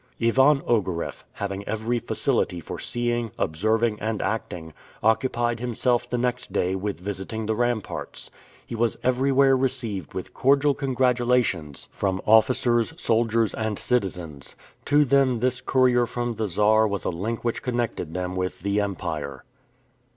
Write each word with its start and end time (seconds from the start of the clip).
Ivan 0.19 0.61
Ogareff, 0.65 1.23
having 1.33 1.63
every 1.67 1.99
facility 1.99 2.59
for 2.59 2.79
seeing, 2.79 3.29
observing, 3.37 3.99
and 3.99 4.19
acting, 4.19 4.73
occupied 5.03 5.59
himself 5.59 6.09
the 6.09 6.17
next 6.17 6.51
day 6.51 6.73
with 6.73 6.99
visiting 6.99 7.45
the 7.45 7.53
ramparts. 7.53 8.31
He 8.65 8.73
was 8.73 8.97
everywhere 9.03 9.55
received 9.55 10.15
with 10.15 10.33
cordial 10.33 10.73
congratulations 10.73 11.87
from 11.91 12.19
officers, 12.25 12.95
soldiers, 12.97 13.53
and 13.53 13.77
citizens. 13.77 14.55
To 14.85 15.05
them 15.05 15.39
this 15.39 15.61
courier 15.61 16.07
from 16.07 16.33
the 16.33 16.47
Czar 16.47 16.87
was 16.87 17.05
a 17.05 17.11
link 17.11 17.43
which 17.43 17.61
connected 17.61 18.15
them 18.15 18.35
with 18.35 18.61
the 18.61 18.81
empire. 18.81 19.43